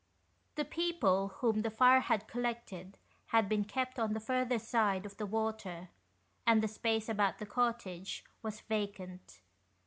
[0.55, 5.17] The people whom the fire had collected had been kept on the further side of
[5.17, 5.89] the water,
[6.47, 9.41] and the space about the cottage was vacant.